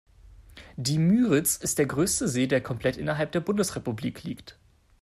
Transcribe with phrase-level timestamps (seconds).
[0.77, 4.57] Die Müritz ist der größte See, der komplett innerhalb der Bundesrepublik liegt.